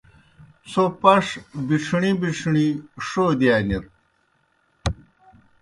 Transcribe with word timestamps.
څھو 0.69 0.83
پݜ 1.01 1.25
بِڇھݨِی 1.67 2.11
بِڇھݨِی 2.21 2.67
ݜودِیانِت۔ 3.07 3.85